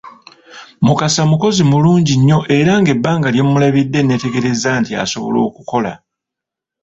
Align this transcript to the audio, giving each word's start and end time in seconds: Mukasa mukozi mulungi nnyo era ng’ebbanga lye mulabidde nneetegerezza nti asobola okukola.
Mukasa 0.85 1.21
mukozi 1.31 1.61
mulungi 1.71 2.13
nnyo 2.19 2.39
era 2.57 2.73
ng’ebbanga 2.81 3.27
lye 3.33 3.43
mulabidde 3.49 3.99
nneetegerezza 4.01 4.69
nti 4.79 4.91
asobola 5.03 5.39
okukola. 5.47 5.93